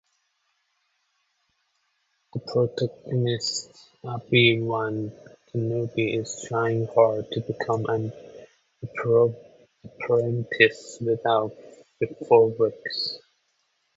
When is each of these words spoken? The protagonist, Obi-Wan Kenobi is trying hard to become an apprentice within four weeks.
The 2.33 2.39
protagonist, 2.39 3.69
Obi-Wan 4.03 5.11
Kenobi 5.53 6.19
is 6.19 6.43
trying 6.47 6.87
hard 6.87 7.29
to 7.33 7.41
become 7.41 7.85
an 7.87 8.11
apprentice 9.83 10.97
within 11.01 12.15
four 12.27 12.49
weeks. 12.49 13.19